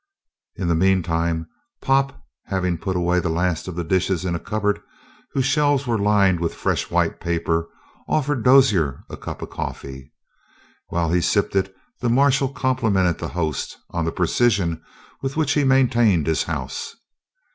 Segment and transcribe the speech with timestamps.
[0.55, 1.47] In the meantime,
[1.79, 4.81] Pop, having put away the last of the dishes in a cupboard,
[5.33, 7.69] whose shelves were lined with fresh white paper,
[8.07, 10.11] offered Dozier a cup of coffee.
[10.87, 14.81] While he sipped it, the marshal complimented his host on the precision
[15.21, 16.95] with which he maintained his house.